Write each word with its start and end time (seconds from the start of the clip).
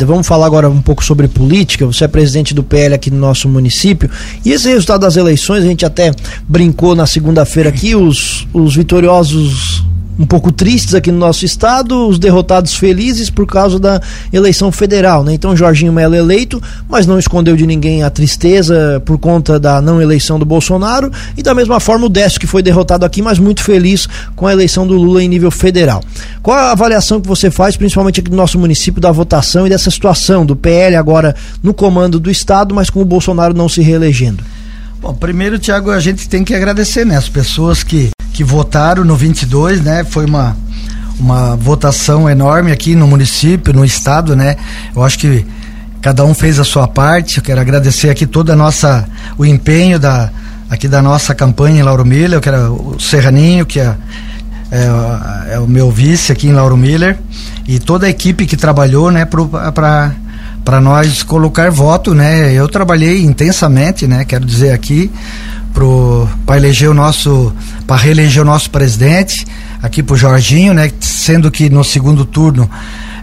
Vamos 0.00 0.28
falar 0.28 0.46
agora 0.46 0.70
um 0.70 0.80
pouco 0.80 1.04
sobre 1.04 1.26
política. 1.26 1.84
Você 1.84 2.04
é 2.04 2.08
presidente 2.08 2.54
do 2.54 2.62
PL 2.62 2.94
aqui 2.94 3.10
no 3.10 3.18
nosso 3.18 3.48
município. 3.48 4.08
E 4.44 4.52
esse 4.52 4.68
resultado 4.68 5.00
das 5.00 5.16
eleições, 5.16 5.64
a 5.64 5.66
gente 5.66 5.84
até 5.84 6.12
brincou 6.48 6.94
na 6.94 7.04
segunda-feira 7.04 7.68
aqui, 7.68 7.96
os, 7.96 8.46
os 8.54 8.76
vitoriosos 8.76 9.82
um 10.18 10.26
pouco 10.26 10.50
tristes 10.50 10.94
aqui 10.94 11.12
no 11.12 11.18
nosso 11.18 11.44
estado, 11.44 12.08
os 12.08 12.18
derrotados 12.18 12.74
felizes 12.74 13.30
por 13.30 13.46
causa 13.46 13.78
da 13.78 14.00
eleição 14.32 14.72
federal, 14.72 15.22
né? 15.22 15.32
Então 15.32 15.56
Jorginho 15.56 15.92
Melo 15.92 16.14
eleito, 16.14 16.60
mas 16.88 17.06
não 17.06 17.18
escondeu 17.18 17.56
de 17.56 17.66
ninguém 17.66 18.02
a 18.02 18.10
tristeza 18.10 19.00
por 19.04 19.18
conta 19.18 19.60
da 19.60 19.80
não 19.80 20.02
eleição 20.02 20.38
do 20.38 20.44
Bolsonaro 20.44 21.10
e 21.36 21.42
da 21.42 21.54
mesma 21.54 21.78
forma 21.78 22.06
o 22.06 22.08
Décio 22.08 22.40
que 22.40 22.46
foi 22.46 22.62
derrotado 22.62 23.04
aqui, 23.04 23.22
mas 23.22 23.38
muito 23.38 23.62
feliz 23.62 24.08
com 24.34 24.46
a 24.46 24.52
eleição 24.52 24.86
do 24.86 24.96
Lula 24.96 25.22
em 25.22 25.28
nível 25.28 25.50
federal. 25.50 26.02
Qual 26.42 26.56
a 26.56 26.72
avaliação 26.72 27.20
que 27.20 27.28
você 27.28 27.50
faz, 27.50 27.76
principalmente 27.76 28.20
aqui 28.20 28.30
no 28.30 28.36
nosso 28.36 28.58
município, 28.58 29.00
da 29.00 29.12
votação 29.12 29.66
e 29.66 29.70
dessa 29.70 29.90
situação 29.90 30.44
do 30.44 30.56
PL 30.56 30.96
agora 30.96 31.34
no 31.62 31.72
comando 31.72 32.18
do 32.18 32.30
estado, 32.30 32.74
mas 32.74 32.90
com 32.90 33.00
o 33.00 33.04
Bolsonaro 33.04 33.54
não 33.54 33.68
se 33.68 33.80
reelegendo? 33.82 34.42
Bom, 35.00 35.14
primeiro, 35.14 35.58
Tiago, 35.58 35.92
a 35.92 36.00
gente 36.00 36.28
tem 36.28 36.42
que 36.42 36.54
agradecer, 36.54 37.06
né? 37.06 37.16
As 37.16 37.28
pessoas 37.28 37.84
que 37.84 38.10
que 38.38 38.44
votaram 38.44 39.02
no 39.04 39.16
22, 39.16 39.80
né? 39.80 40.04
Foi 40.04 40.24
uma 40.24 40.56
uma 41.18 41.56
votação 41.56 42.30
enorme 42.30 42.70
aqui 42.70 42.94
no 42.94 43.04
município, 43.04 43.74
no 43.74 43.84
estado, 43.84 44.36
né? 44.36 44.54
Eu 44.94 45.02
acho 45.02 45.18
que 45.18 45.44
cada 46.00 46.24
um 46.24 46.32
fez 46.32 46.60
a 46.60 46.62
sua 46.62 46.86
parte. 46.86 47.38
Eu 47.38 47.42
quero 47.42 47.60
agradecer 47.60 48.10
aqui 48.10 48.26
toda 48.26 48.52
a 48.52 48.56
nossa 48.56 49.08
o 49.36 49.44
empenho 49.44 49.98
da 49.98 50.30
aqui 50.70 50.86
da 50.86 51.02
nossa 51.02 51.34
campanha 51.34 51.80
em 51.80 51.82
Lauro 51.82 52.04
Miller, 52.04 52.34
eu 52.34 52.40
quero 52.40 52.94
o 52.94 53.00
Serraninho, 53.00 53.66
que 53.66 53.80
é, 53.80 53.96
é, 54.70 55.54
é 55.54 55.58
o 55.58 55.66
meu 55.66 55.90
vice 55.90 56.30
aqui 56.30 56.46
em 56.46 56.52
Lauro 56.52 56.76
Miller 56.76 57.18
e 57.66 57.80
toda 57.80 58.06
a 58.06 58.08
equipe 58.08 58.46
que 58.46 58.56
trabalhou, 58.56 59.10
né, 59.10 59.24
para 59.24 60.12
para 60.64 60.80
nós 60.80 61.24
colocar 61.24 61.72
voto, 61.72 62.14
né? 62.14 62.52
Eu 62.52 62.68
trabalhei 62.68 63.24
intensamente, 63.24 64.06
né? 64.06 64.24
Quero 64.24 64.44
dizer 64.44 64.70
aqui 64.70 65.10
para 66.44 66.56
eleger 66.56 66.88
o 66.88 66.94
nosso 66.94 67.52
para 67.86 67.96
reeleger 67.96 68.42
o 68.42 68.44
nosso 68.44 68.70
presidente 68.70 69.46
aqui 69.82 70.02
pro 70.02 70.16
Jorginho, 70.16 70.74
né? 70.74 70.90
Sendo 71.00 71.50
que 71.50 71.70
no 71.70 71.84
segundo 71.84 72.24
turno 72.24 72.68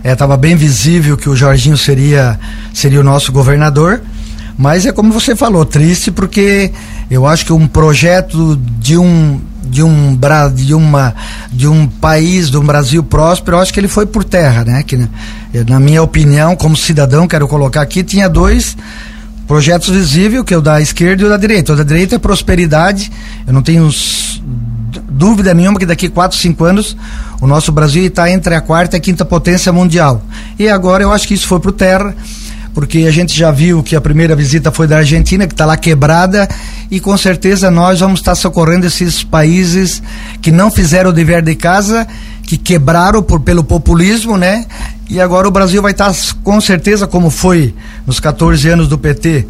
estava 0.04 0.36
é, 0.36 0.38
bem 0.38 0.56
visível 0.56 1.18
que 1.18 1.30
o 1.30 1.36
Jorginho 1.36 1.78
seria 1.78 2.40
seria 2.74 3.00
o 3.00 3.04
nosso 3.04 3.32
governador, 3.32 4.02
mas 4.58 4.86
é 4.86 4.92
como 4.92 5.12
você 5.12 5.36
falou, 5.36 5.66
triste 5.66 6.12
porque 6.12 6.72
eu 7.10 7.26
acho 7.26 7.46
que 7.46 7.54
um 7.54 7.68
projeto 7.68 8.60
de 8.80 8.98
um 8.98 9.42
de 9.64 9.84
um 9.84 10.18
de 10.54 10.74
uma 10.74 11.14
de 11.52 11.68
um 11.68 11.88
país, 11.88 12.50
de 12.50 12.58
um 12.58 12.66
Brasil 12.66 13.04
próspero, 13.04 13.58
eu 13.58 13.62
acho 13.62 13.74
que 13.74 13.80
ele 13.80 13.88
foi 13.88 14.06
por 14.06 14.24
terra, 14.24 14.64
né? 14.64 14.84
Que 14.84 15.08
na 15.68 15.80
minha 15.80 16.02
opinião, 16.02 16.56
como 16.56 16.78
cidadão, 16.78 17.28
quero 17.28 17.48
colocar 17.48 17.82
aqui, 17.82 18.04
tinha 18.04 18.30
dois 18.30 18.78
projetos 19.48 19.90
visíveis, 19.90 20.44
que 20.44 20.54
é 20.54 20.58
o 20.58 20.62
da 20.62 20.82
esquerda 20.82 21.24
e 21.24 21.26
o 21.26 21.30
da 21.30 21.38
direita. 21.38 21.74
O 21.74 21.76
da 21.76 21.84
direita 21.84 22.16
é 22.16 22.20
prosperidade. 22.20 23.12
Eu 23.46 23.54
não 23.54 23.62
tenho 23.62 23.90
dúvida 25.10 25.54
nenhuma 25.54 25.80
que 25.80 25.86
daqui 25.86 26.10
4, 26.10 26.38
5 26.38 26.64
anos 26.64 26.98
o 27.42 27.48
nosso 27.48 27.72
Brasil 27.72 28.06
está 28.06 28.30
entre 28.30 28.56
a 28.56 28.62
quarta 28.62 28.96
e 28.96 28.98
a 28.98 29.02
quinta 29.02 29.26
potência 29.26 29.72
mundial. 29.72 30.22
E 30.58 30.68
agora 30.68 31.04
eu 31.04 31.12
acho 31.12 31.28
que 31.28 31.34
isso 31.34 31.48
foi 31.48 31.60
pro 31.60 31.72
terra, 31.72 32.16
porque 32.74 33.00
a 33.00 33.12
gente 33.12 33.38
já 33.38 33.52
viu 33.52 33.84
que 33.84 33.96
a 33.96 34.02
primeira 34.02 34.36
visita 34.36 34.72
foi 34.72 34.88
da 34.88 34.98
Argentina, 34.98 35.48
que 35.48 35.54
está 35.54 35.66
lá 35.66 35.78
quebrada, 35.78 36.48
e 36.90 37.00
com 37.00 37.18
certeza 37.18 37.70
nós 37.70 38.00
vamos 38.00 38.20
estar 38.20 38.36
socorrendo 38.36 38.86
esses 38.86 39.24
países 39.24 40.02
que 40.42 40.52
não 40.52 40.72
fizeram 40.72 41.10
o 41.10 41.14
dever 41.14 41.42
de 41.42 41.56
casa, 41.56 42.08
que 42.44 42.58
quebraram 42.58 43.24
por, 43.24 43.40
pelo 43.40 43.64
populismo, 43.64 44.38
né? 44.38 44.66
E 45.10 45.22
agora 45.22 45.48
o 45.48 45.52
Brasil 45.52 45.82
vai 45.82 45.92
estar, 45.92 46.14
com 46.44 46.60
certeza, 46.60 47.06
como 47.06 47.30
foi 47.30 47.74
nos 48.08 48.20
14 48.20 48.68
anos 48.70 48.88
do 48.88 48.98
PT 48.98 49.46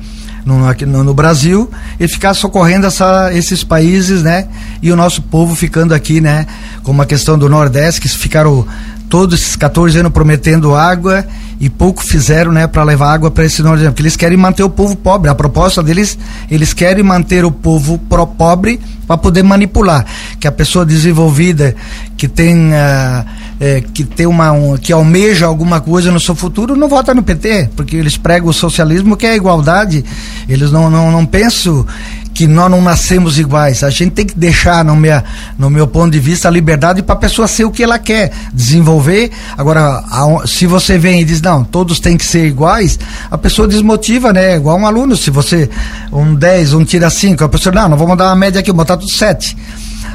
no, 0.46 0.60
no, 0.86 1.04
no 1.04 1.14
Brasil, 1.14 1.70
e 2.00 2.08
ficar 2.08 2.34
socorrendo 2.34 2.86
essa, 2.86 3.34
esses 3.34 3.64
países, 3.64 4.22
né? 4.22 4.48
E 4.82 4.92
o 4.92 4.96
nosso 4.96 5.22
povo 5.22 5.56
ficando 5.56 5.94
aqui, 5.94 6.22
né? 6.22 6.46
Como 6.84 7.02
a 7.02 7.06
questão 7.06 7.38
do 7.38 7.50
Nordeste, 7.50 8.02
que 8.02 8.10
ficaram 8.10 8.66
todos 9.10 9.40
esses 9.40 9.56
14 9.56 10.00
anos 10.00 10.12
prometendo 10.12 10.76
água 10.76 11.26
e 11.60 11.70
pouco 11.70 12.04
fizeram, 12.04 12.52
né, 12.52 12.68
para 12.68 12.84
levar 12.84 13.14
água 13.14 13.32
para 13.32 13.46
esse 13.46 13.62
norte, 13.62 13.86
porque 13.86 14.02
eles 14.02 14.16
querem 14.16 14.38
manter 14.38 14.64
o 14.64 14.70
povo 14.70 14.96
pobre. 14.96 15.30
A 15.30 15.36
proposta 15.36 15.82
deles, 15.82 16.18
eles 16.50 16.74
querem 16.74 17.04
manter 17.04 17.46
o 17.46 17.52
povo 17.52 17.98
pro 17.98 18.28
pobre 18.28 18.80
para 19.08 19.18
poder 19.18 19.44
manipular, 19.44 20.06
que 20.46 20.48
a 20.48 20.52
pessoa 20.52 20.86
desenvolvida 20.86 21.76
que 22.16 22.28
tem 22.28 22.68
uh, 22.68 23.26
é, 23.60 23.82
que 23.82 24.04
tem 24.04 24.28
uma 24.28 24.52
um, 24.52 24.78
que 24.78 24.94
almeja 24.94 25.48
alguma 25.48 25.82
coisa 25.82 26.12
no 26.12 26.20
seu 26.20 26.36
futuro 26.36 26.76
não 26.76 26.88
vota 26.88 27.16
no 27.16 27.24
PT, 27.24 27.70
porque 27.76 27.96
eles 27.96 28.16
pregam 28.16 28.50
o 28.50 28.54
socialismo 28.54 29.18
que 29.18 29.26
é 29.26 29.32
a 29.32 29.36
igualdade. 29.36 30.06
Eles 30.48 30.72
não 30.72 30.88
não, 30.92 31.12
não 31.12 31.26
pensam 31.26 31.84
que 32.32 32.46
nós 32.46 32.70
não 32.70 32.80
nascemos 32.80 33.40
iguais. 33.40 33.82
A 33.82 33.90
gente 33.90 34.12
tem 34.12 34.26
que 34.26 34.38
deixar, 34.38 34.84
no 34.84 34.96
meu, 34.96 35.20
no 35.58 35.70
meu 35.70 35.88
ponto 35.88 36.12
de 36.12 36.20
vista, 36.20 36.48
a 36.48 36.52
liberdade 36.52 37.02
para 37.02 37.16
a 37.16 37.18
pessoa 37.18 37.48
ser 37.48 37.64
o 37.64 37.72
que 37.72 37.82
ela 37.82 37.98
quer, 37.98 38.32
desenvolver. 38.54 39.32
Agora, 39.58 40.04
a, 40.12 40.46
se 40.46 40.68
você 40.68 40.98
vem 40.98 41.22
e 41.22 41.24
diz, 41.24 41.42
não, 41.42 41.64
todos 41.64 42.00
têm 42.00 42.18
que 42.18 42.26
ser 42.26 42.46
iguais, 42.46 43.00
a 43.32 43.38
pessoa 43.38 43.68
desmotiva, 43.68 44.34
né? 44.34 44.58
Igual 44.58 44.78
um 44.78 44.86
aluno, 44.86 45.16
se 45.16 45.32
você, 45.32 45.70
um 46.12 46.36
10, 46.36 46.74
um 46.74 46.84
tira 46.84 47.10
5, 47.10 47.42
a 47.42 47.50
pessoa, 47.50 47.74
não, 47.74 47.90
não 47.90 47.98
vamos 47.98 48.18
dar 48.18 48.26
uma 48.26 48.36
média 48.36 48.60
aqui, 48.60 48.72
botar 48.72 48.98
tudo 48.98 49.12
7 49.12 49.56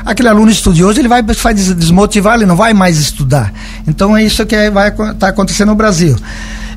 aquele 0.05 0.29
aluno 0.29 0.51
estudioso 0.51 1.01
ele 1.01 1.09
vai, 1.09 1.23
vai 1.23 1.55
desmotivar, 1.55 2.37
ele 2.37 2.47
não 2.47 2.57
vai 2.57 2.73
mais 2.73 2.99
estudar. 2.99 3.53
Então 3.87 4.17
é 4.17 4.25
isso 4.25 4.45
que 4.47 4.55
é, 4.55 4.71
vai 4.71 4.89
estar 4.89 5.15
tá 5.15 5.29
acontecendo 5.29 5.69
no 5.69 5.75
Brasil. 5.75 6.17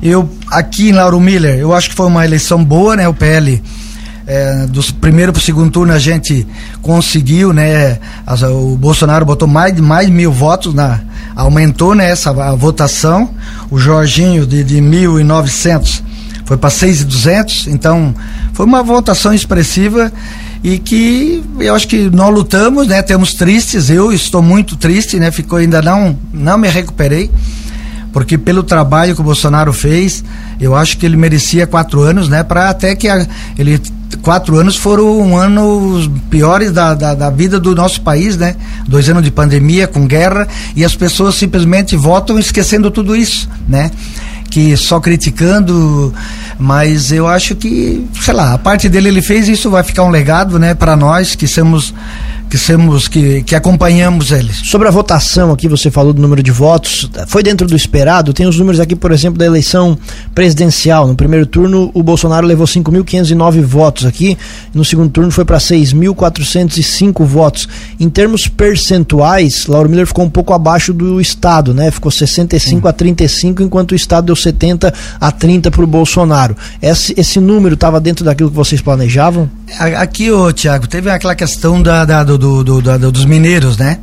Eu 0.02 0.28
aqui 0.50 0.90
em 0.90 0.92
Lauro 0.92 1.20
Miller, 1.20 1.58
eu 1.58 1.72
acho 1.72 1.88
que 1.88 1.94
foi 1.94 2.06
uma 2.06 2.24
eleição 2.24 2.62
boa, 2.64 2.96
né? 2.96 3.08
O 3.08 3.14
PL 3.14 3.62
é, 4.26 4.66
do 4.66 4.82
primeiro 4.94 5.32
para 5.32 5.40
o 5.40 5.42
segundo 5.42 5.70
turno 5.70 5.92
a 5.92 5.98
gente 5.98 6.46
conseguiu, 6.82 7.52
né? 7.52 7.98
As, 8.26 8.42
o 8.42 8.76
Bolsonaro 8.76 9.24
botou 9.24 9.48
mais 9.48 9.74
de 9.74 9.82
mais 9.82 10.08
mil 10.08 10.32
votos, 10.32 10.74
na, 10.74 11.00
aumentou 11.36 11.94
né, 11.94 12.10
essa 12.10 12.30
a 12.30 12.54
votação. 12.54 13.30
O 13.70 13.78
Jorginho 13.78 14.46
de, 14.46 14.64
de 14.64 14.76
1.900 14.76 16.02
foi 16.44 16.56
para 16.56 16.70
6.200, 16.70 17.68
então 17.68 18.14
foi 18.52 18.66
uma 18.66 18.82
votação 18.82 19.32
expressiva 19.32 20.12
e 20.64 20.78
que 20.78 21.44
eu 21.60 21.74
acho 21.74 21.86
que 21.86 22.10
nós 22.10 22.34
lutamos, 22.34 22.88
né? 22.88 23.02
Temos 23.02 23.34
tristes, 23.34 23.90
eu 23.90 24.10
estou 24.10 24.42
muito 24.42 24.76
triste, 24.76 25.20
né? 25.20 25.30
Ficou 25.30 25.58
ainda 25.58 25.80
não 25.80 26.18
não 26.32 26.58
me 26.58 26.68
recuperei 26.68 27.30
porque 28.14 28.38
pelo 28.38 28.62
trabalho 28.62 29.12
que 29.12 29.20
o 29.20 29.24
Bolsonaro 29.24 29.72
fez, 29.72 30.22
eu 30.60 30.76
acho 30.76 30.96
que 30.96 31.04
ele 31.04 31.16
merecia 31.16 31.66
quatro 31.66 32.00
anos, 32.00 32.28
né? 32.28 32.44
Para 32.44 32.70
até 32.70 32.94
que 32.94 33.08
a, 33.08 33.26
ele 33.58 33.82
quatro 34.22 34.56
anos 34.56 34.76
foram 34.76 35.36
anos 35.36 36.08
piores 36.30 36.70
da, 36.70 36.94
da, 36.94 37.12
da, 37.12 37.28
vida 37.28 37.58
do 37.58 37.74
nosso 37.74 38.02
país, 38.02 38.36
né? 38.36 38.54
Dois 38.86 39.08
anos 39.08 39.24
de 39.24 39.32
pandemia, 39.32 39.88
com 39.88 40.06
guerra, 40.06 40.46
e 40.76 40.84
as 40.84 40.94
pessoas 40.94 41.34
simplesmente 41.34 41.96
votam 41.96 42.38
esquecendo 42.38 42.88
tudo 42.88 43.16
isso, 43.16 43.50
né? 43.68 43.90
Que 44.48 44.76
só 44.76 45.00
criticando, 45.00 46.14
mas 46.58 47.12
eu 47.12 47.26
acho 47.26 47.54
que, 47.54 48.04
sei 48.20 48.34
lá, 48.34 48.54
a 48.54 48.58
parte 48.58 48.88
dele 48.88 49.08
ele 49.08 49.22
fez, 49.22 49.48
isso 49.48 49.70
vai 49.70 49.82
ficar 49.82 50.04
um 50.04 50.10
legado, 50.10 50.58
né? 50.58 50.74
Para 50.74 50.96
nós 50.96 51.34
que 51.34 51.46
somos 51.46 51.94
que 52.54 52.58
somos 52.58 53.08
que, 53.08 53.42
que 53.42 53.56
acompanhamos 53.56 54.30
eles. 54.30 54.58
Sobre 54.64 54.86
a 54.86 54.90
votação 54.90 55.50
aqui, 55.50 55.66
você 55.66 55.90
falou 55.90 56.12
do 56.12 56.22
número 56.22 56.40
de 56.40 56.52
votos, 56.52 57.10
foi 57.26 57.42
dentro 57.42 57.66
do 57.66 57.74
esperado? 57.74 58.32
Tem 58.32 58.46
os 58.46 58.56
números 58.56 58.78
aqui, 58.78 58.94
por 58.94 59.10
exemplo, 59.10 59.36
da 59.36 59.44
eleição 59.44 59.98
presidencial. 60.34 61.08
No 61.08 61.16
primeiro 61.16 61.46
turno, 61.46 61.90
o 61.92 62.00
Bolsonaro 62.00 62.46
levou 62.46 62.64
5.509 62.64 63.60
votos 63.60 64.06
aqui, 64.06 64.38
no 64.72 64.84
segundo 64.84 65.10
turno 65.10 65.32
foi 65.32 65.44
para 65.44 65.58
6.405 65.58 67.24
votos. 67.24 67.68
Em 67.98 68.08
termos 68.08 68.46
percentuais, 68.46 69.66
Lauro 69.66 69.88
Miller 69.88 70.06
ficou 70.06 70.24
um 70.24 70.30
pouco 70.30 70.52
abaixo 70.52 70.92
do 70.92 71.20
estado, 71.20 71.74
né? 71.74 71.90
Ficou 71.90 72.12
65 72.12 72.82
Sim. 72.82 72.88
a 72.88 72.92
35, 72.92 73.62
enquanto 73.64 73.92
o 73.92 73.96
estado 73.96 74.26
deu 74.26 74.36
70 74.36 74.94
a 75.20 75.32
30 75.32 75.72
para 75.72 75.82
o 75.82 75.86
Bolsonaro. 75.88 76.43
Esse, 76.82 77.14
esse 77.16 77.40
número 77.40 77.74
estava 77.74 78.00
dentro 78.00 78.24
daquilo 78.24 78.50
que 78.50 78.56
vocês 78.56 78.80
planejavam? 78.80 79.48
Aqui, 79.78 80.30
ô 80.30 80.52
Tiago, 80.52 80.86
teve 80.86 81.10
aquela 81.10 81.34
questão 81.34 81.82
da, 81.82 82.04
da 82.04 82.24
do, 82.24 82.36
do, 82.36 82.64
do, 82.64 82.82
da, 82.82 82.96
dos 82.96 83.24
mineiros, 83.24 83.76
né? 83.76 83.98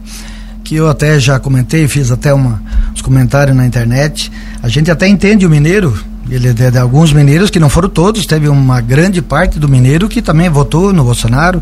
Que 0.63 0.75
eu 0.75 0.89
até 0.89 1.19
já 1.19 1.39
comentei, 1.39 1.87
fiz 1.87 2.11
até 2.11 2.33
uma, 2.33 2.61
uns 2.93 3.01
comentários 3.01 3.55
na 3.55 3.65
internet. 3.65 4.31
A 4.61 4.67
gente 4.67 4.89
até 4.89 5.07
entende 5.07 5.45
o 5.45 5.49
mineiro, 5.49 5.97
ele 6.29 6.49
é 6.49 6.53
de, 6.53 6.77
alguns 6.77 7.11
mineiros 7.11 7.49
que 7.49 7.59
não 7.59 7.69
foram 7.69 7.89
todos, 7.89 8.25
teve 8.25 8.47
uma 8.47 8.79
grande 8.79 9.21
parte 9.21 9.59
do 9.59 9.67
mineiro 9.67 10.07
que 10.07 10.21
também 10.21 10.49
votou 10.49 10.93
no 10.93 11.03
Bolsonaro, 11.03 11.61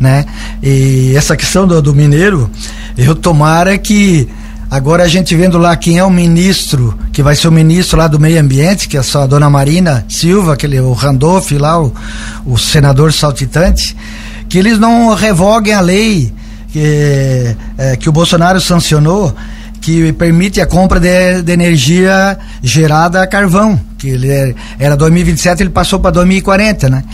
né? 0.00 0.24
E 0.62 1.14
essa 1.16 1.36
questão 1.36 1.66
do, 1.66 1.80
do 1.80 1.94
mineiro, 1.94 2.50
eu 2.96 3.14
tomara 3.14 3.76
que 3.78 4.28
agora 4.72 5.02
a 5.02 5.08
gente 5.08 5.36
vendo 5.36 5.58
lá 5.58 5.76
quem 5.76 5.98
é 5.98 6.04
o 6.04 6.08
ministro, 6.08 6.98
que 7.12 7.22
vai 7.22 7.36
ser 7.36 7.46
o 7.46 7.52
ministro 7.52 7.98
lá 7.98 8.08
do 8.08 8.18
meio 8.18 8.40
ambiente, 8.40 8.88
que 8.88 8.96
é 8.96 9.02
só 9.02 9.24
a 9.24 9.26
dona 9.26 9.50
Marina 9.50 10.02
Silva, 10.08 10.54
aquele, 10.54 10.80
o 10.80 10.94
Randolph 10.94 11.52
lá, 11.52 11.78
o, 11.78 11.92
o 12.46 12.56
senador 12.56 13.12
saltitante, 13.12 13.94
que 14.48 14.56
eles 14.56 14.78
não 14.78 15.14
revoguem 15.14 15.74
a 15.74 15.80
lei 15.82 16.32
que, 16.68 17.54
é, 17.76 17.96
que 17.96 18.08
o 18.08 18.12
Bolsonaro 18.12 18.62
sancionou, 18.62 19.34
que 19.78 20.10
permite 20.14 20.58
a 20.58 20.66
compra 20.66 20.98
de, 20.98 21.42
de 21.42 21.52
energia 21.52 22.38
gerada 22.62 23.22
a 23.22 23.26
carvão, 23.26 23.78
que 23.98 24.08
ele 24.08 24.30
é, 24.30 24.54
era 24.78 24.96
2027, 24.96 25.64
ele 25.64 25.68
passou 25.70 26.00
para 26.00 26.12
2040, 26.12 26.88
né? 26.88 27.04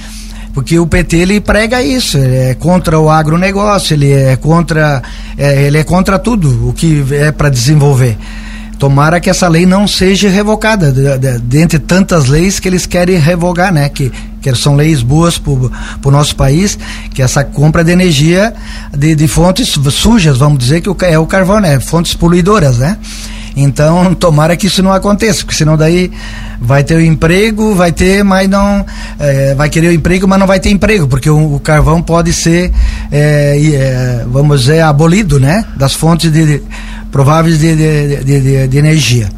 Porque 0.53 0.79
o 0.79 0.87
PT 0.87 1.17
ele 1.17 1.41
prega 1.41 1.83
isso, 1.83 2.19
ele 2.19 2.37
é 2.37 2.55
contra 2.55 2.99
o 2.99 3.09
agronegócio, 3.09 3.95
ele 3.95 4.11
é 4.11 4.37
contra, 4.37 5.03
é, 5.37 5.62
ele 5.62 5.79
é 5.79 5.85
contra 5.85 6.19
tudo 6.19 6.69
o 6.69 6.73
que 6.73 7.05
é 7.12 7.31
para 7.31 7.49
desenvolver. 7.49 8.17
Tomara 8.79 9.19
que 9.19 9.29
essa 9.29 9.49
lei 9.49 9.67
não 9.67 9.89
seja 9.89 10.29
revocada, 10.29 10.93
de, 10.93 11.19
de, 11.19 11.39
dentre 11.41 11.81
tantas 11.81 12.27
leis 12.27 12.61
que 12.61 12.69
eles 12.69 12.87
querem 12.87 13.19
revogar, 13.19 13.73
né? 13.73 13.89
Que, 13.89 14.12
que 14.41 14.55
são 14.55 14.77
leis 14.77 15.03
boas 15.03 15.37
para 15.37 15.50
o 16.05 16.11
nosso 16.12 16.37
país, 16.37 16.79
que 17.12 17.21
essa 17.21 17.43
compra 17.43 17.83
de 17.83 17.91
energia 17.91 18.55
de, 18.97 19.17
de 19.17 19.27
fontes 19.27 19.77
sujas, 19.91 20.39
vamos 20.39 20.61
dizer 20.61 20.81
que 20.81 20.89
o, 20.89 20.97
é 21.03 21.19
o 21.19 21.27
carvão, 21.27 21.59
né? 21.59 21.81
Fontes 21.81 22.15
poluidoras, 22.15 22.79
né? 22.79 22.97
Então, 23.60 24.14
tomara 24.14 24.56
que 24.56 24.66
isso 24.69 24.82
não 24.82 24.93
aconteça, 24.93 25.44
porque 25.44 25.56
senão 25.56 25.76
daí 25.76 26.12
vai 26.60 26.84
ter 26.84 26.94
o 26.94 27.00
emprego, 27.00 27.75
vai 27.75 27.90
ter, 27.90 28.22
mas 28.22 28.49
não. 28.49 28.87
É, 29.19 29.55
vai 29.55 29.69
querer 29.69 29.88
o 29.88 29.93
emprego, 29.93 30.28
mas 30.28 30.38
não 30.38 30.46
vai 30.46 30.60
ter 30.60 30.70
emprego, 30.70 31.08
porque 31.08 31.28
o, 31.28 31.56
o 31.56 31.60
carvão 31.60 32.00
pode 32.00 32.32
ser, 32.32 32.72
é, 33.10 33.60
é, 33.75 34.26
vamos 34.28 34.60
dizer, 34.60 34.81
abolido, 34.81 35.40
né? 35.40 35.64
Das 35.76 35.94
fontes 35.94 36.31
de, 36.31 36.62
prováveis 37.10 37.58
de, 37.58 37.75
de, 37.75 38.25
de, 38.25 38.69
de 38.69 38.78
energia. 38.78 39.28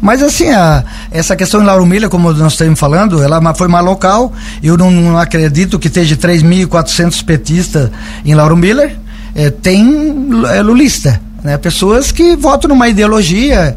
Mas 0.00 0.22
assim, 0.22 0.50
a, 0.50 0.82
essa 1.10 1.36
questão 1.36 1.62
em 1.62 1.64
Lauro 1.64 1.86
Miller, 1.86 2.08
como 2.08 2.32
nós 2.32 2.52
estamos 2.52 2.78
falando, 2.78 3.22
ela 3.22 3.54
foi 3.54 3.68
mais 3.68 3.84
local. 3.84 4.32
Eu 4.62 4.76
não, 4.76 4.90
não 4.90 5.18
acredito 5.18 5.78
que 5.78 5.86
esteja 5.88 6.16
3.400 6.16 7.24
petistas 7.24 7.90
em 8.24 8.34
Lauro. 8.34 8.58
É, 9.34 9.48
tem 9.48 10.28
é, 10.52 10.60
lulista, 10.60 11.20
né? 11.42 11.58
Pessoas 11.58 12.12
que 12.12 12.36
votam 12.36 12.68
numa 12.68 12.88
ideologia 12.88 13.76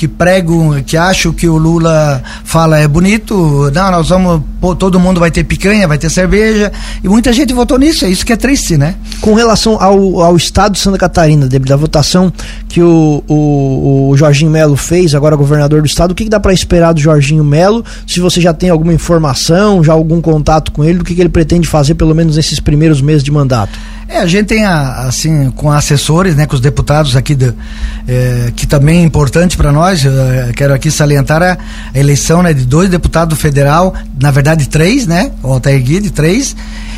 que 0.00 0.08
pregam, 0.08 0.82
que 0.82 0.96
acham 0.96 1.30
que 1.30 1.46
o 1.46 1.58
Lula 1.58 2.22
fala 2.42 2.78
é 2.78 2.88
bonito, 2.88 3.70
não, 3.74 3.90
nós 3.90 4.08
vamos, 4.08 4.40
pô, 4.58 4.74
todo 4.74 4.98
mundo 4.98 5.20
vai 5.20 5.30
ter 5.30 5.44
picanha, 5.44 5.86
vai 5.86 5.98
ter 5.98 6.08
cerveja, 6.08 6.72
e 7.04 7.08
muita 7.08 7.34
gente 7.34 7.52
votou 7.52 7.78
nisso, 7.78 8.06
é 8.06 8.08
isso 8.08 8.24
que 8.24 8.32
é 8.32 8.36
triste, 8.36 8.78
né? 8.78 8.94
Com 9.20 9.34
relação 9.34 9.76
ao, 9.78 10.22
ao 10.22 10.34
estado 10.38 10.72
de 10.72 10.78
Santa 10.78 10.96
Catarina, 10.96 11.46
da 11.46 11.76
votação 11.76 12.32
que 12.66 12.80
o, 12.80 13.22
o, 13.28 14.08
o 14.08 14.16
Jorginho 14.16 14.50
Melo 14.50 14.74
fez, 14.74 15.14
agora 15.14 15.36
governador 15.36 15.82
do 15.82 15.86
estado, 15.86 16.12
o 16.12 16.14
que, 16.14 16.24
que 16.24 16.30
dá 16.30 16.40
para 16.40 16.54
esperar 16.54 16.94
do 16.94 17.00
Jorginho 17.00 17.44
Melo? 17.44 17.84
Se 18.06 18.20
você 18.20 18.40
já 18.40 18.54
tem 18.54 18.70
alguma 18.70 18.94
informação, 18.94 19.84
já 19.84 19.92
algum 19.92 20.22
contato 20.22 20.72
com 20.72 20.82
ele, 20.82 20.96
do 20.96 21.04
que, 21.04 21.14
que 21.14 21.20
ele 21.20 21.28
pretende 21.28 21.68
fazer, 21.68 21.94
pelo 21.94 22.14
menos 22.14 22.36
nesses 22.36 22.58
primeiros 22.58 23.02
meses 23.02 23.22
de 23.22 23.30
mandato? 23.30 23.78
É, 24.10 24.18
a 24.18 24.26
gente 24.26 24.46
tem 24.46 24.64
a, 24.64 25.04
assim 25.06 25.52
com 25.52 25.70
assessores, 25.70 26.34
né, 26.34 26.44
com 26.44 26.56
os 26.56 26.60
deputados 26.60 27.14
aqui 27.14 27.32
do, 27.32 27.54
é, 28.08 28.52
que 28.56 28.66
também 28.66 29.02
é 29.02 29.04
importante 29.04 29.56
para 29.56 29.70
nós. 29.70 30.04
É, 30.04 30.50
quero 30.52 30.74
aqui 30.74 30.90
salientar 30.90 31.40
a, 31.40 31.56
a 31.94 31.98
eleição, 31.98 32.42
né, 32.42 32.52
de 32.52 32.64
dois 32.64 32.90
deputados 32.90 33.38
federal, 33.40 33.94
na 34.20 34.32
verdade 34.32 34.68
três, 34.68 35.06
né, 35.06 35.30
o 35.44 35.52
Altair 35.52 35.80
Guide, 35.80 36.10
três 36.10 36.56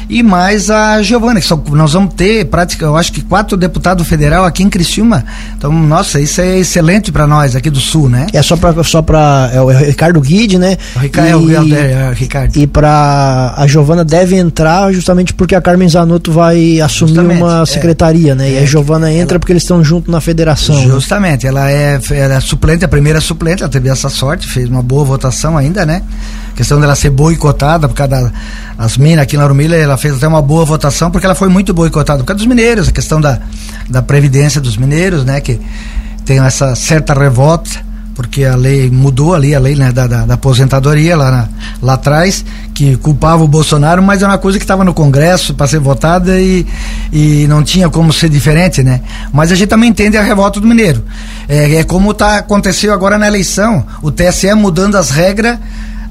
e 0.09 0.23
mais 0.23 0.71
a 0.71 1.03
Giovana, 1.03 1.41
que 1.41 1.47
são, 1.47 1.63
nós 1.71 1.93
vamos 1.93 2.15
ter 2.15 2.45
prática, 2.47 2.85
eu 2.85 2.97
acho 2.97 3.13
que 3.13 3.23
quatro 3.23 3.57
deputados 3.57 4.07
federal 4.07 4.45
aqui 4.45 4.63
em 4.63 4.69
Criciúma. 4.69 5.25
Então, 5.57 5.73
nossa, 5.73 6.21
isso 6.21 6.41
é 6.41 6.59
excelente 6.59 7.11
para 7.13 7.27
nós 7.27 7.57
aqui 7.57 7.71
do 7.71 7.81
Sul, 7.81 8.09
né? 8.09 8.27
É 8.33 8.43
só 8.43 8.57
para 8.57 8.83
só 8.85 9.01
para 9.01 9.51
é 9.53 9.61
o 9.61 9.69
Ricardo 9.69 10.21
Guide, 10.21 10.59
né? 10.59 10.77
O 10.97 10.99
Ricardo, 10.99 11.51
e, 11.51 11.55
é 11.55 11.61
o, 11.61 11.75
é, 11.75 12.11
o 12.11 12.13
Ricardo. 12.13 12.57
E 12.57 12.67
para 12.67 13.55
a 13.57 13.67
Giovana 13.67 14.05
deve 14.05 14.37
entrar 14.37 14.93
justamente 14.93 15.33
porque 15.33 15.55
a 15.55 15.61
Carmen 15.61 15.89
Zanotto 15.89 16.33
vai 16.33 16.81
assumir 16.81 17.02
justamente, 17.07 17.43
uma 17.43 17.63
é. 17.63 17.67
secretaria, 17.67 18.35
né? 18.35 18.49
É, 18.49 18.53
e 18.53 18.59
a 18.59 18.67
Giovana 18.67 19.13
entra 19.13 19.35
ela, 19.35 19.41
porque 19.41 19.53
eles 19.53 19.63
estão 19.63 19.83
junto 19.83 20.11
na 20.11 20.21
federação. 20.21 20.75
Né? 20.75 20.83
Justamente, 20.87 21.45
né? 21.45 21.51
ela 21.51 21.71
é 21.71 22.01
ela 22.11 22.35
é 22.35 22.41
suplente, 22.41 22.85
a 22.85 22.89
primeira 22.89 23.21
suplente, 23.21 23.63
ela 23.63 23.71
teve 23.71 23.89
essa 23.89 24.09
sorte, 24.09 24.47
fez 24.49 24.69
uma 24.69 24.83
boa 24.83 25.05
votação 25.05 25.57
ainda, 25.57 25.85
né? 25.87 26.03
A 26.53 26.57
questão 26.57 26.81
dela 26.81 26.95
ser 26.95 27.11
boicotada 27.11 27.89
por 27.89 27.95
causa 27.95 28.33
das 28.79 28.97
minas 28.97 29.23
aqui 29.23 29.37
na 29.37 29.45
Urumilha, 29.45 29.77
ela 29.77 29.97
fez 29.97 30.17
até 30.17 30.29
uma 30.29 30.43
boa 30.43 30.65
votação 30.65 31.11
porque 31.11 31.27
ela 31.27 31.35
foi 31.35 31.49
muito 31.49 31.73
boicotada 31.73 32.21
por 32.21 32.27
causa 32.27 32.39
dos 32.39 32.47
mineiros, 32.47 32.89
a 32.89 32.93
questão 32.93 33.21
da, 33.21 33.41
da 33.89 34.03
previdência 34.03 34.61
dos 34.61 34.77
mineiros, 34.77 35.25
né? 35.25 35.41
Que 35.41 35.61
tem 36.25 36.39
essa 36.39 36.75
certa 36.75 37.15
revolta 37.15 37.92
porque 38.15 38.45
a 38.45 38.55
lei 38.55 38.91
mudou 38.91 39.35
ali, 39.35 39.55
a 39.55 39.59
lei 39.59 39.75
né, 39.75 39.91
da, 39.91 40.07
da, 40.07 40.27
da, 40.27 40.35
aposentadoria 40.35 41.17
lá, 41.17 41.31
na, 41.31 41.49
lá 41.81 41.95
atrás, 41.95 42.45
que 42.75 42.97
culpava 42.97 43.43
o 43.43 43.49
Bolsonaro, 43.49 44.03
mas 44.03 44.23
é 44.23 44.27
uma 44.27 44.39
coisa 44.39 44.59
que 44.59 44.65
estava 44.65 44.85
no 44.85 44.93
Congresso 44.93 45.55
para 45.55 45.67
ser 45.67 45.81
votada 45.81 46.39
e, 46.41 46.67
e 47.13 47.47
não 47.49 47.63
tinha 47.63 47.89
como 47.89 48.13
ser 48.13 48.29
diferente, 48.29 48.83
né? 48.83 49.01
Mas 49.33 49.51
a 49.51 49.55
gente 49.55 49.69
também 49.69 49.91
entende 49.91 50.17
a 50.17 50.23
revolta 50.23 50.61
do 50.61 50.67
mineiro. 50.67 51.05
É, 51.49 51.77
é 51.77 51.85
como 51.85 52.13
tá, 52.13 52.39
aconteceu 52.39 52.93
agora 52.93 53.17
na 53.17 53.27
eleição, 53.27 53.85
o 54.03 54.11
TSE 54.11 54.53
mudando 54.55 54.97
as 54.97 55.11
regras 55.11 55.59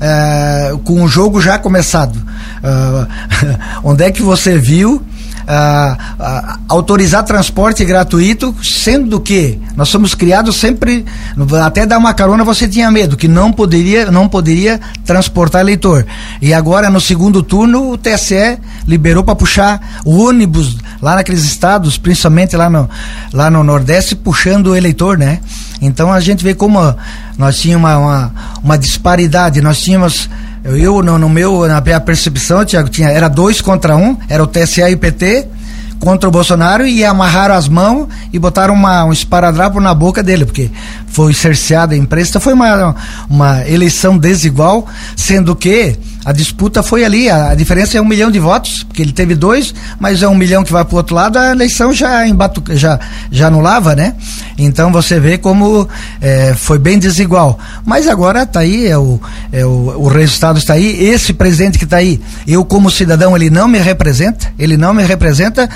uh, 0.01 0.77
com 0.79 1.03
o 1.03 1.07
jogo 1.07 1.39
já 1.39 1.57
começado. 1.57 2.15
Uh, 2.15 3.07
onde 3.83 4.03
é 4.03 4.11
que 4.11 4.21
você 4.21 4.57
viu 4.57 5.01
Autorizar 6.67 7.23
transporte 7.23 7.83
gratuito, 7.83 8.55
sendo 8.63 9.19
que 9.19 9.59
nós 9.75 9.89
somos 9.89 10.15
criados 10.15 10.55
sempre, 10.57 11.05
até 11.63 11.85
dar 11.85 11.97
uma 11.97 12.13
carona 12.13 12.43
você 12.43 12.67
tinha 12.67 12.89
medo, 12.91 13.17
que 13.17 13.27
não 13.27 13.51
poderia, 13.51 14.11
não 14.11 14.27
poderia 14.27 14.79
transportar 15.05 15.61
eleitor. 15.61 16.05
E 16.41 16.53
agora 16.53 16.89
no 16.89 17.01
segundo 17.01 17.43
turno 17.43 17.91
o 17.91 17.97
TSE 17.97 18.57
liberou 18.87 19.23
para 19.23 19.35
puxar 19.35 20.01
o 20.05 20.27
ônibus 20.27 20.77
lá 21.01 21.15
naqueles 21.15 21.43
estados, 21.43 21.97
principalmente 21.97 22.55
lá 22.55 22.69
no, 22.69 22.89
lá 23.33 23.49
no 23.49 23.63
Nordeste, 23.63 24.15
puxando 24.15 24.67
o 24.67 24.75
eleitor, 24.75 25.17
né? 25.17 25.39
Então 25.81 26.11
a 26.13 26.19
gente 26.19 26.43
vê 26.43 26.53
como 26.53 26.79
nós 27.37 27.59
tínhamos 27.59 27.89
uma, 27.89 27.97
uma, 27.97 28.33
uma 28.63 28.77
disparidade, 28.77 29.61
nós 29.61 29.79
tínhamos 29.79 30.29
eu, 30.63 31.01
no, 31.01 31.17
no 31.17 31.29
meu, 31.29 31.67
na 31.67 31.81
minha 31.81 31.99
percepção, 31.99 32.63
Tiago, 32.63 32.89
tinha, 32.89 33.09
era 33.09 33.27
dois 33.27 33.61
contra 33.61 33.95
um, 33.95 34.17
era 34.29 34.43
o 34.43 34.47
TSE 34.47 34.81
e 34.81 34.93
o 34.93 34.97
PT 34.97 35.47
contra 36.01 36.27
o 36.27 36.31
Bolsonaro 36.31 36.85
e 36.85 37.05
amarraram 37.05 37.53
as 37.53 37.69
mãos 37.69 38.07
e 38.33 38.39
botaram 38.39 38.73
uma, 38.73 39.05
um 39.05 39.13
esparadrapo 39.13 39.79
na 39.79 39.93
boca 39.93 40.23
dele, 40.23 40.45
porque 40.45 40.71
foi 41.07 41.31
cerceada 41.33 41.93
a 41.93 41.97
imprensa. 41.97 42.39
Foi 42.39 42.53
uma, 42.53 42.95
uma 43.29 43.67
eleição 43.69 44.17
desigual, 44.17 44.87
sendo 45.15 45.55
que 45.55 45.95
a 46.23 46.31
disputa 46.31 46.83
foi 46.83 47.03
ali, 47.03 47.29
a, 47.29 47.55
diferença 47.55 47.97
é 47.97 48.01
um 48.01 48.05
milhão 48.05 48.29
de 48.29 48.39
votos, 48.39 48.83
porque 48.83 49.01
ele 49.01 49.11
teve 49.11 49.33
dois, 49.33 49.73
mas 49.99 50.21
é 50.21 50.27
um 50.27 50.35
milhão 50.35 50.63
que 50.63 50.71
vai 50.71 50.85
para 50.85 50.93
o 50.93 50.97
outro 50.97 51.15
lado, 51.15 51.37
a 51.37 51.51
eleição 51.51 51.91
já, 51.93 52.27
embatu, 52.27 52.63
já, 52.75 52.99
já 53.31 53.47
anulava, 53.47 53.95
né? 53.95 54.13
Então 54.57 54.91
você 54.91 55.19
vê 55.19 55.37
como 55.37 55.87
é, 56.21 56.53
foi 56.55 56.77
bem 56.77 56.99
desigual. 56.99 57.57
Mas 57.83 58.07
agora 58.07 58.43
está 58.43 58.59
aí, 58.59 58.87
é 58.87 58.97
o, 58.97 59.19
é 59.51 59.65
o, 59.65 60.03
o 60.03 60.07
resultado 60.07 60.59
está 60.59 60.73
aí. 60.73 61.05
Esse 61.05 61.33
presidente 61.33 61.79
que 61.79 61.85
está 61.85 61.97
aí, 61.97 62.21
eu 62.47 62.63
como 62.63 62.91
cidadão, 62.91 63.35
ele 63.35 63.49
não 63.49 63.67
me 63.67 63.79
representa, 63.79 64.53
ele 64.59 64.77
não 64.77 64.93
me 64.93 65.03
representa, 65.03 65.67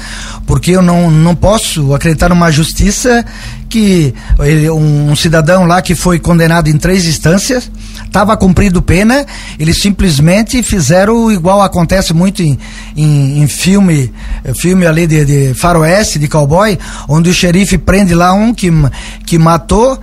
porque 0.45 0.71
eu 0.71 0.81
não, 0.81 1.09
não 1.09 1.35
posso 1.35 1.93
acreditar 1.95 2.29
numa 2.29 2.51
justiça 2.51 3.25
que 3.67 4.13
ele, 4.39 4.69
um 4.69 5.15
cidadão 5.15 5.65
lá 5.65 5.81
que 5.81 5.95
foi 5.95 6.19
condenado 6.19 6.69
em 6.69 6.77
três 6.77 7.05
instâncias, 7.05 7.69
estava 8.15 8.37
cumprindo 8.37 8.81
pena, 8.81 9.25
eles 9.59 9.81
simplesmente 9.81 10.63
fizeram 10.63 11.29
igual 11.29 11.61
acontece 11.61 12.13
muito 12.13 12.41
em, 12.41 12.57
em, 12.95 13.43
em 13.43 13.47
filme, 13.47 14.09
filme 14.57 14.85
ali 14.85 15.05
de, 15.05 15.25
de 15.25 15.53
faroeste, 15.53 16.17
de 16.17 16.29
cowboy, 16.29 16.79
onde 17.09 17.29
o 17.29 17.33
xerife 17.33 17.77
prende 17.77 18.15
lá 18.15 18.31
um 18.31 18.53
que, 18.53 18.71
que 19.25 19.37
matou 19.37 19.99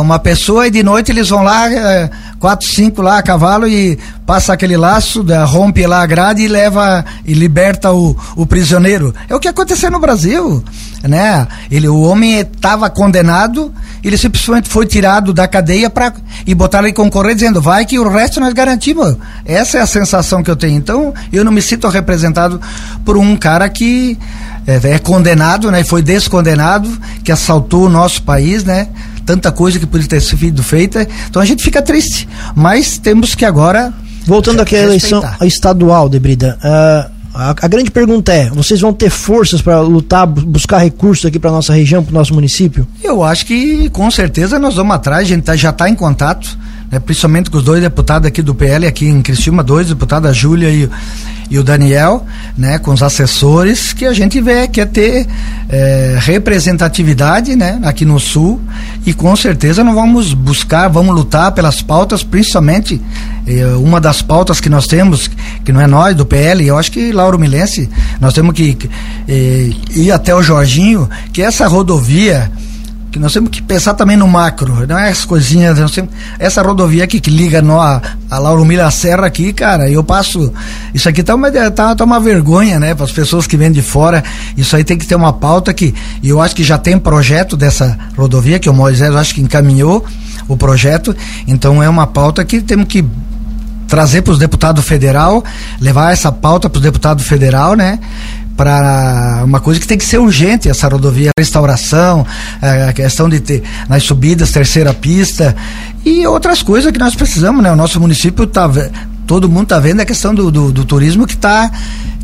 uma 0.00 0.18
pessoa 0.18 0.66
e 0.66 0.70
de 0.70 0.82
noite 0.82 1.10
eles 1.10 1.28
vão 1.28 1.42
lá, 1.42 1.70
é, 1.70 2.10
quatro, 2.38 2.66
cinco 2.68 3.02
lá 3.02 3.18
a 3.18 3.22
cavalo 3.22 3.66
e 3.66 3.98
passa 4.24 4.52
aquele 4.52 4.76
laço, 4.76 5.24
rompe 5.46 5.86
lá 5.86 6.02
a 6.02 6.06
grade 6.06 6.42
e 6.42 6.48
leva 6.48 7.04
e 7.24 7.34
liberta 7.34 7.92
o, 7.92 8.16
o 8.36 8.46
prisioneiro. 8.46 9.14
É 9.28 9.34
o 9.34 9.40
que 9.40 9.48
aconteceu 9.48 9.90
no 9.90 9.98
Brasil, 9.98 10.62
né? 11.02 11.46
Ele, 11.70 11.88
o 11.88 12.00
homem 12.02 12.38
estava 12.40 12.88
condenado, 12.88 13.74
ele 14.02 14.16
simplesmente 14.16 14.68
foi 14.68 14.86
tirado 14.86 15.32
da 15.32 15.48
cadeia 15.48 15.90
para 15.90 16.12
e 16.46 16.54
botaram 16.54 16.86
ele 16.86 16.94
concorrer 16.94 17.34
dizendo 17.34 17.60
vai 17.60 17.84
que 17.84 17.98
o 17.98 18.08
resto 18.08 18.40
nós 18.40 18.52
garantimos. 18.52 19.16
Essa 19.44 19.78
é 19.78 19.80
a 19.80 19.86
sensação 19.86 20.42
que 20.42 20.50
eu 20.50 20.56
tenho. 20.56 20.76
Então 20.76 21.12
eu 21.32 21.44
não 21.44 21.52
me 21.52 21.60
sinto 21.60 21.88
representado 21.88 22.60
por 23.04 23.16
um 23.16 23.36
cara 23.36 23.68
que 23.68 24.16
é, 24.66 24.94
é 24.94 24.98
condenado, 24.98 25.70
né? 25.70 25.84
Foi 25.84 26.02
descondenado, 26.02 26.88
que 27.24 27.32
assaltou 27.32 27.86
o 27.86 27.88
nosso 27.88 28.22
país, 28.22 28.64
né? 28.64 28.88
tanta 29.24 29.52
coisa 29.52 29.78
que 29.78 29.86
podia 29.86 30.08
ter 30.08 30.20
sido 30.20 30.62
feita. 30.62 31.06
Então 31.28 31.40
a 31.40 31.44
gente 31.44 31.62
fica 31.62 31.80
triste. 31.80 32.28
Mas 32.54 32.98
temos 32.98 33.34
que 33.34 33.44
agora. 33.44 33.92
Voltando 34.26 34.60
aqui 34.60 34.76
à 34.76 34.82
eleição 34.82 35.22
estadual, 35.42 36.08
Debrida. 36.08 36.56
Uh, 36.62 37.10
a, 37.34 37.50
a, 37.50 37.68
grande 37.68 37.90
pergunta 37.90 38.32
é: 38.32 38.50
vocês 38.50 38.80
vão 38.80 38.92
ter 38.92 39.10
forças 39.10 39.60
para 39.60 39.80
lutar, 39.80 40.26
buscar 40.26 40.78
recursos 40.78 41.26
aqui 41.26 41.38
para 41.38 41.50
nossa 41.50 41.72
região, 41.72 42.04
para 42.04 42.12
o 42.12 42.14
nosso 42.14 42.32
município? 42.32 42.86
Eu 43.02 43.22
acho 43.22 43.46
que 43.46 43.88
com 43.90 44.10
certeza 44.10 44.58
nós 44.58 44.76
vamos 44.76 44.94
atrás, 44.94 45.22
a 45.22 45.28
gente 45.28 45.42
tá, 45.42 45.56
já 45.56 45.70
está 45.70 45.88
em 45.88 45.94
contato 45.94 46.56
né, 46.92 47.00
principalmente 47.00 47.50
com 47.50 47.56
os 47.56 47.64
dois 47.64 47.80
deputados 47.80 48.28
aqui 48.28 48.42
do 48.42 48.54
PL, 48.54 48.86
aqui 48.86 49.06
em 49.06 49.22
Criciúma, 49.22 49.62
dois 49.62 49.88
deputados, 49.88 50.28
a 50.28 50.32
Júlia 50.34 50.68
e, 50.68 50.86
e 51.50 51.58
o 51.58 51.64
Daniel, 51.64 52.26
né, 52.56 52.78
com 52.78 52.92
os 52.92 53.02
assessores, 53.02 53.94
que 53.94 54.04
a 54.04 54.12
gente 54.12 54.38
vê 54.42 54.68
que 54.68 54.78
é 54.78 54.84
ter 54.84 55.26
é, 55.70 56.18
representatividade 56.20 57.56
né, 57.56 57.80
aqui 57.82 58.04
no 58.04 58.20
Sul. 58.20 58.60
E 59.06 59.14
com 59.14 59.34
certeza 59.34 59.82
não 59.82 59.94
vamos 59.94 60.34
buscar, 60.34 60.86
vamos 60.88 61.14
lutar 61.14 61.52
pelas 61.52 61.80
pautas, 61.80 62.22
principalmente 62.22 63.00
é, 63.46 63.64
uma 63.76 63.98
das 63.98 64.20
pautas 64.20 64.60
que 64.60 64.68
nós 64.68 64.86
temos, 64.86 65.30
que 65.64 65.72
não 65.72 65.80
é 65.80 65.86
nós 65.86 66.14
do 66.14 66.26
PL, 66.26 66.66
eu 66.66 66.76
acho 66.76 66.92
que 66.92 67.10
Lauro 67.10 67.38
Milense, 67.38 67.88
nós 68.20 68.34
temos 68.34 68.54
que 68.54 68.76
é, 69.26 69.70
ir 69.96 70.12
até 70.12 70.34
o 70.34 70.42
Jorginho, 70.42 71.08
que 71.32 71.40
essa 71.40 71.66
rodovia 71.66 72.52
que 73.12 73.18
nós 73.18 73.34
temos 73.34 73.50
que 73.50 73.60
pensar 73.60 73.92
também 73.92 74.16
no 74.16 74.26
macro, 74.26 74.86
não 74.86 74.98
é 74.98 75.10
as 75.10 75.26
coisinhas, 75.26 75.78
temos, 75.92 76.10
essa 76.38 76.62
rodovia 76.62 77.04
aqui 77.04 77.20
que 77.20 77.30
liga 77.30 77.60
no, 77.60 77.78
a, 77.78 78.00
a 78.30 78.38
Lauro 78.38 78.66
Serra 78.90 79.26
aqui, 79.26 79.52
cara, 79.52 79.90
eu 79.90 80.02
passo, 80.02 80.50
isso 80.94 81.06
aqui 81.10 81.22
tá 81.22 81.34
uma, 81.34 81.50
tá, 81.70 81.94
tá 81.94 82.04
uma 82.04 82.18
vergonha, 82.18 82.80
né, 82.80 82.94
para 82.94 83.04
as 83.04 83.12
pessoas 83.12 83.46
que 83.46 83.54
vêm 83.54 83.70
de 83.70 83.82
fora, 83.82 84.24
isso 84.56 84.74
aí 84.74 84.82
tem 84.82 84.96
que 84.96 85.06
ter 85.06 85.14
uma 85.14 85.30
pauta 85.30 85.74
que, 85.74 85.94
e 86.22 86.30
eu 86.30 86.40
acho 86.40 86.56
que 86.56 86.64
já 86.64 86.78
tem 86.78 86.98
projeto 86.98 87.54
dessa 87.54 87.98
rodovia, 88.16 88.58
que 88.58 88.70
o 88.70 88.72
Moisés 88.72 89.14
acho 89.14 89.34
que 89.34 89.42
encaminhou 89.42 90.02
o 90.48 90.56
projeto, 90.56 91.14
então 91.46 91.82
é 91.82 91.88
uma 91.90 92.06
pauta 92.06 92.42
que 92.46 92.62
temos 92.62 92.86
que 92.86 93.04
trazer 93.92 94.22
para 94.22 94.32
os 94.32 94.38
deputados 94.38 94.82
federal, 94.86 95.44
levar 95.78 96.14
essa 96.14 96.32
pauta 96.32 96.70
para 96.70 96.78
os 96.78 96.82
deputados 96.82 97.26
federal, 97.26 97.74
né? 97.74 97.98
Para 98.56 99.42
uma 99.44 99.60
coisa 99.60 99.80
que 99.80 99.86
tem 99.86 99.98
que 99.98 100.04
ser 100.04 100.18
urgente 100.18 100.68
essa 100.68 100.88
rodovia, 100.88 101.30
restauração, 101.38 102.26
é, 102.60 102.88
a 102.88 102.92
questão 102.92 103.28
de 103.28 103.40
ter 103.40 103.62
nas 103.88 104.02
subidas 104.04 104.50
terceira 104.50 104.92
pista 104.92 105.54
e 106.04 106.26
outras 106.26 106.62
coisas 106.62 106.92
que 106.92 106.98
nós 106.98 107.14
precisamos, 107.14 107.62
né? 107.62 107.72
O 107.72 107.76
nosso 107.76 108.00
município 108.00 108.46
tá 108.46 108.70
todo 109.26 109.48
mundo 109.48 109.68
tá 109.68 109.78
vendo 109.78 110.00
a 110.00 110.04
questão 110.04 110.34
do, 110.34 110.50
do, 110.50 110.72
do 110.72 110.84
turismo 110.84 111.26
que 111.26 111.34
está 111.34 111.70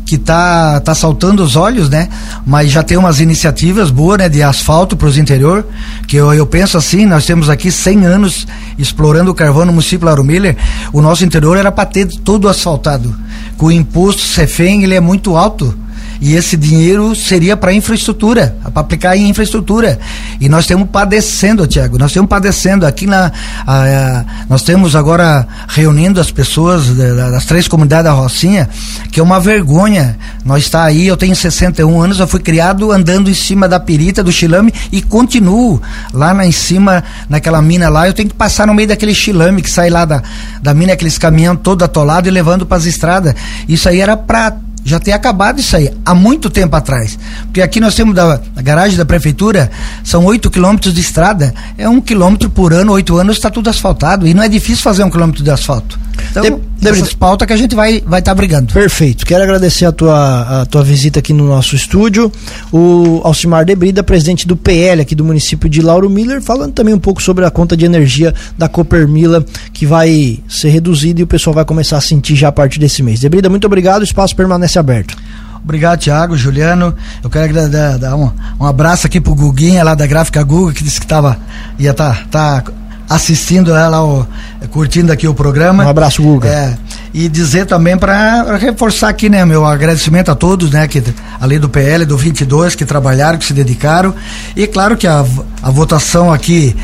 que 0.05 0.17
tá, 0.17 0.79
tá 0.79 0.95
saltando 0.95 1.43
os 1.43 1.55
olhos, 1.55 1.87
né? 1.87 2.09
Mas 2.43 2.71
já 2.71 2.81
tem 2.81 2.97
umas 2.97 3.19
iniciativas 3.19 3.91
boas, 3.91 4.17
né? 4.17 4.27
De 4.27 4.41
asfalto 4.41 4.97
para 4.97 5.07
os 5.07 5.19
interior, 5.19 5.63
que 6.07 6.17
eu, 6.17 6.33
eu 6.33 6.47
penso 6.47 6.79
assim, 6.79 7.05
nós 7.05 7.27
temos 7.27 7.47
aqui 7.47 7.71
100 7.71 8.05
anos 8.07 8.47
explorando 8.75 9.29
o 9.29 9.35
carvão 9.35 9.65
no 9.65 9.71
município 9.71 10.07
Lauro 10.07 10.23
Miller, 10.23 10.57
o 10.91 10.99
nosso 10.99 11.23
interior 11.23 11.55
era 11.55 11.71
para 11.71 11.85
ter 11.85 12.07
todo 12.07 12.49
asfaltado. 12.49 13.15
Com 13.55 13.67
o 13.67 13.71
imposto 13.71 14.23
CEFEM, 14.23 14.83
ele 14.83 14.95
é 14.95 14.99
muito 14.99 15.37
alto 15.37 15.77
e 16.21 16.35
esse 16.35 16.57
dinheiro 16.57 17.15
seria 17.15 17.55
para 17.55 17.73
infraestrutura, 17.73 18.55
para 18.73 18.81
aplicar 18.81 19.15
em 19.15 19.29
infraestrutura. 19.29 19.99
E 20.39 20.49
nós 20.49 20.67
temos 20.67 20.89
padecendo, 20.89 21.65
Tiago, 21.65 21.97
nós 21.97 22.11
temos 22.11 22.29
padecendo 22.29 22.85
aqui 22.85 23.07
na. 23.07 23.31
A, 23.65 23.83
a, 23.83 24.25
nós 24.49 24.63
temos 24.63 24.95
agora 24.95 25.47
reunindo 25.67 26.19
as 26.19 26.29
pessoas 26.29 26.87
das 26.95 27.45
três 27.45 27.67
comunidades 27.67 28.05
da 28.05 28.11
Rocinha, 28.11 28.69
que 29.11 29.19
é 29.19 29.23
uma 29.23 29.39
vergonha. 29.39 30.17
Nós 30.43 30.63
está 30.63 30.83
aí, 30.83 31.07
eu 31.07 31.15
tenho 31.15 31.35
61 31.35 32.01
anos, 32.01 32.19
eu 32.19 32.27
fui 32.27 32.39
criado 32.39 32.91
andando 32.91 33.29
em 33.29 33.33
cima 33.33 33.67
da 33.67 33.79
pirita, 33.79 34.23
do 34.23 34.31
chilame 34.31 34.73
e 34.91 35.01
continuo 35.01 35.81
lá 36.13 36.33
na, 36.33 36.45
em 36.45 36.51
cima, 36.51 37.03
naquela 37.29 37.61
mina 37.61 37.87
lá. 37.87 38.07
Eu 38.07 38.13
tenho 38.13 38.29
que 38.29 38.35
passar 38.35 38.67
no 38.67 38.73
meio 38.73 38.89
daquele 38.89 39.13
chilame 39.13 39.61
que 39.61 39.71
sai 39.71 39.89
lá 39.89 40.03
da, 40.03 40.21
da 40.61 40.73
mina, 40.73 40.93
aqueles 40.93 41.17
caminhão 41.17 41.55
todo 41.55 41.83
atolado 41.83 42.27
e 42.27 42.31
levando 42.31 42.65
para 42.65 42.77
as 42.77 42.85
estradas. 42.85 43.35
Isso 43.67 43.87
aí 43.87 44.01
era 44.01 44.17
para 44.17 44.57
já 44.83 44.99
ter 44.99 45.11
acabado 45.11 45.59
isso 45.59 45.75
aí, 45.75 45.91
há 46.05 46.13
muito 46.13 46.49
tempo 46.49 46.75
atrás. 46.75 47.17
Porque 47.45 47.61
aqui 47.61 47.79
nós 47.79 47.95
temos 47.95 48.15
da, 48.15 48.37
da 48.37 48.61
garagem 48.61 48.97
da 48.97 49.05
prefeitura, 49.05 49.69
são 50.03 50.25
oito 50.25 50.49
quilômetros 50.49 50.93
de 50.93 51.01
estrada, 51.01 51.53
é 51.77 51.87
um 51.87 52.01
quilômetro 52.01 52.49
por 52.49 52.73
ano, 52.73 52.93
oito 52.93 53.17
anos 53.17 53.37
está 53.37 53.49
tudo 53.49 53.69
asfaltado. 53.69 54.27
E 54.27 54.33
não 54.33 54.43
é 54.43 54.49
difícil 54.49 54.83
fazer 54.83 55.03
um 55.03 55.09
quilômetro 55.09 55.43
de 55.43 55.51
asfalto. 55.51 55.99
Então, 56.31 56.61
de, 56.77 56.87
essas 56.87 57.13
pautas 57.13 57.45
que 57.45 57.53
a 57.53 57.57
gente 57.57 57.75
vai 57.75 58.01
vai 58.05 58.19
estar 58.19 58.31
tá 58.31 58.35
brigando. 58.35 58.73
Perfeito. 58.73 59.25
Quero 59.25 59.43
agradecer 59.43 59.85
a 59.85 59.91
tua, 59.91 60.61
a 60.61 60.65
tua 60.65 60.83
visita 60.83 61.19
aqui 61.19 61.33
no 61.33 61.47
nosso 61.47 61.75
estúdio. 61.75 62.31
O 62.71 63.21
Alcimar 63.23 63.65
Debrida, 63.65 64.03
presidente 64.03 64.47
do 64.47 64.55
PL 64.55 65.01
aqui 65.01 65.15
do 65.15 65.25
município 65.25 65.69
de 65.69 65.81
Lauro 65.81 66.09
Miller, 66.09 66.41
falando 66.41 66.73
também 66.73 66.93
um 66.93 66.99
pouco 66.99 67.21
sobre 67.21 67.45
a 67.45 67.51
conta 67.51 67.75
de 67.75 67.85
energia 67.85 68.33
da 68.57 68.67
Copermila, 68.67 69.45
que 69.73 69.85
vai 69.85 70.39
ser 70.47 70.69
reduzida 70.69 71.19
e 71.19 71.23
o 71.23 71.27
pessoal 71.27 71.53
vai 71.53 71.65
começar 71.65 71.97
a 71.97 72.01
sentir 72.01 72.35
já 72.35 72.49
a 72.49 72.51
partir 72.51 72.79
desse 72.79 73.03
mês. 73.03 73.19
Debrida, 73.19 73.49
muito 73.49 73.65
obrigado. 73.65 74.01
O 74.01 74.05
espaço 74.05 74.35
permanece 74.35 74.79
aberto. 74.79 75.15
Obrigado, 75.63 75.99
Thiago, 75.99 76.37
Juliano. 76.37 76.95
Eu 77.23 77.29
quero 77.29 77.53
dar, 77.69 77.97
dar 77.97 78.15
um, 78.15 78.31
um, 78.59 78.65
abraço 78.65 79.07
aqui 79.07 79.19
pro 79.19 79.35
Guguinha 79.35 79.83
lá 79.83 79.93
da 79.93 80.07
Gráfica 80.07 80.41
Google, 80.41 80.73
que 80.73 80.83
disse 80.83 80.99
que 80.99 81.07
tava, 81.07 81.37
ia 81.77 81.93
tá, 81.93 82.23
tá 82.31 82.63
assistindo 83.09 83.75
ela, 83.75 84.27
curtindo 84.69 85.11
aqui 85.11 85.27
o 85.27 85.33
programa. 85.33 85.83
Um 85.83 85.89
abraço, 85.89 86.21
Guga. 86.21 86.47
É, 86.47 86.77
e 87.13 87.27
dizer 87.27 87.65
também 87.65 87.97
para 87.97 88.55
reforçar 88.57 89.09
aqui, 89.09 89.27
né, 89.29 89.43
meu 89.43 89.65
agradecimento 89.65 90.29
a 90.29 90.35
todos, 90.35 90.69
né, 90.69 90.87
que 90.87 91.03
além 91.41 91.59
do 91.59 91.67
PL, 91.67 92.05
do 92.05 92.15
22, 92.15 92.75
que 92.75 92.85
trabalharam, 92.85 93.39
que 93.39 93.45
se 93.45 93.53
dedicaram. 93.53 94.13
E 94.55 94.67
claro 94.67 94.95
que 94.95 95.07
a, 95.07 95.25
a 95.63 95.71
votação 95.71 96.31
aqui 96.31 96.75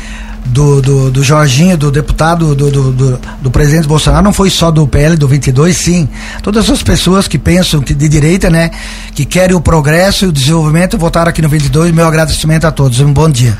do, 0.46 0.80
do, 0.80 1.10
do 1.10 1.22
Jorginho, 1.22 1.76
do 1.76 1.90
deputado, 1.90 2.54
do, 2.54 2.70
do, 2.70 2.92
do, 2.92 3.20
do, 3.42 3.50
presidente 3.50 3.86
Bolsonaro, 3.86 4.24
não 4.24 4.32
foi 4.32 4.50
só 4.50 4.70
do 4.70 4.86
PL 4.86 5.16
do 5.16 5.26
22, 5.28 5.76
sim. 5.76 6.08
Todas 6.42 6.64
essas 6.64 6.82
pessoas 6.82 7.28
que 7.28 7.38
pensam 7.38 7.80
que 7.80 7.94
de 7.94 8.08
direita, 8.08 8.50
né, 8.50 8.70
que 9.14 9.24
querem 9.24 9.56
o 9.56 9.60
progresso 9.60 10.24
e 10.24 10.28
o 10.28 10.32
desenvolvimento, 10.32 10.98
votaram 10.98 11.28
aqui 11.28 11.42
no 11.42 11.48
22. 11.48 11.92
Meu 11.92 12.06
agradecimento 12.06 12.64
a 12.64 12.72
todos. 12.72 13.00
Um 13.00 13.12
bom 13.12 13.30
dia. 13.30 13.56